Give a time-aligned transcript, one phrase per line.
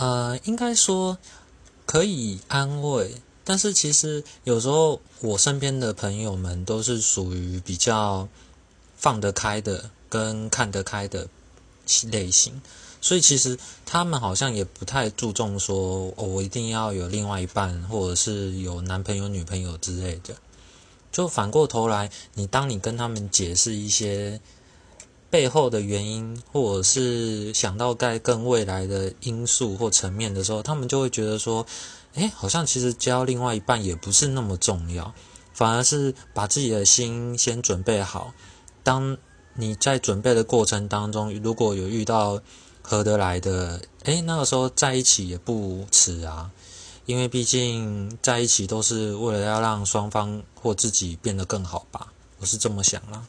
[0.00, 1.18] 呃，应该说
[1.84, 8.28] 可以安慰，但是其实有时候我身边的朋友们都是属于比较
[8.96, 11.26] 放得开的，跟看得开的
[12.12, 12.62] 类型，
[13.00, 20.36] 所以其实他们好像也不太注重说，我一定要有另外一半，或者是有男朋友、女朋友之类的。
[21.10, 24.40] 就反过头来，你当你跟他们解释一些。
[25.30, 31.66] 背后的原因，或者是想到该更未来的因素或层面的时候，他们就会觉得说
[32.14, 35.12] ：“哎，好像其实交另外一半也不是那么重要，
[35.52, 38.32] 反而是把自己的心先准备好。
[38.82, 39.18] 当
[39.54, 42.40] 你在准备的过程当中，如果有遇到
[42.80, 46.50] 合得来的，哎，那个时候在一起也不迟啊。
[47.04, 53.24] 因为毕竟在一起都是为了要让双方或自己变得更好吧，我是这么想啦。